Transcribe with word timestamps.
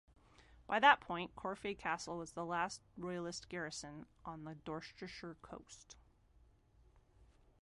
By 0.65 0.79
that 0.79 0.99
point, 0.99 1.35
Corfe 1.35 1.77
Castle 1.77 2.17
was 2.17 2.31
the 2.31 2.43
last 2.43 2.81
Royalist 2.97 3.49
garrison 3.49 4.07
on 4.25 4.45
the 4.45 4.55
Dorsetshire 4.55 5.35
coast. 5.43 5.95